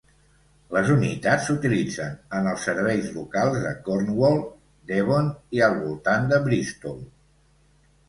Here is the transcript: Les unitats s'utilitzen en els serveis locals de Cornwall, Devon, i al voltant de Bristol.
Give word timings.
Les 0.77 0.87
unitats 0.93 1.45
s'utilitzen 1.49 2.15
en 2.39 2.49
els 2.53 2.65
serveis 2.71 3.07
locals 3.19 3.61
de 3.67 3.77
Cornwall, 3.91 4.43
Devon, 4.95 5.33
i 5.61 5.65
al 5.71 5.81
voltant 5.87 6.31
de 6.37 6.45
Bristol. 6.51 7.03